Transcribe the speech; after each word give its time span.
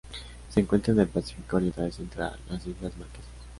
Se 0.51 0.59
encuentra 0.59 0.93
en 0.93 0.99
el 1.01 1.07
Pacífico 1.09 1.57
oriental 1.57 1.93
central: 1.93 2.35
las 2.49 2.65
Islas 2.65 2.97
Marquesas. 2.97 3.29